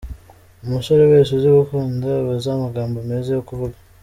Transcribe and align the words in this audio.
Umusore 0.65 1.03
wese 1.11 1.29
uzi 1.37 1.49
gukunda 1.57 2.07
aba 2.19 2.31
azi 2.37 2.49
amagambo 2.55 2.97
meza 3.09 3.29
yo 3.37 3.43
kuvuga. 3.49 3.77